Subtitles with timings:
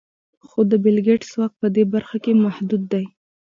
[0.47, 3.05] خو د بېل ګېټس واک په دې برخه کې محدود دی.